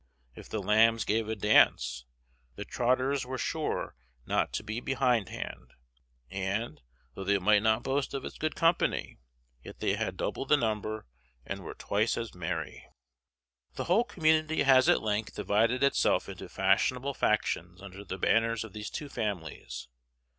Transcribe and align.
If 0.33 0.49
the 0.49 0.63
Lambs 0.63 1.05
gave 1.05 1.29
a 1.29 1.35
dance, 1.35 2.05
the 2.55 2.65
Trotters 2.65 3.23
were 3.23 3.37
sure 3.37 3.93
not 4.25 4.51
to 4.53 4.63
be 4.63 4.79
behindhand; 4.81 5.75
and, 6.27 6.81
though 7.13 7.23
they 7.23 7.37
might 7.37 7.61
not 7.61 7.83
boast 7.83 8.15
of 8.15 8.25
as 8.25 8.39
good 8.39 8.55
company, 8.55 9.19
yet 9.61 9.79
they 9.79 9.93
had 9.93 10.17
double 10.17 10.47
the 10.47 10.57
number 10.57 11.05
and 11.45 11.59
were 11.59 11.75
twice 11.75 12.17
as 12.17 12.33
merry. 12.33 12.87
The 13.75 13.83
whole 13.83 14.03
community 14.03 14.63
has 14.63 14.89
at 14.89 15.03
length 15.03 15.35
divided 15.35 15.83
itself 15.83 16.27
into 16.27 16.49
fashionable 16.49 17.13
factions 17.13 17.79
under 17.79 18.03
the 18.03 18.17
banners 18.17 18.63
of 18.63 18.73
these 18.73 18.89
two 18.89 19.07
families. 19.07 19.87